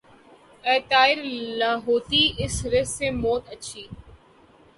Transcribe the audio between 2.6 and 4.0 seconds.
رزق سے موت اچھی